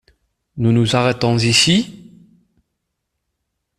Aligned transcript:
Nous 0.57 0.71
nous 0.71 0.95
arrêtons 0.95 1.37
ici? 1.37 2.11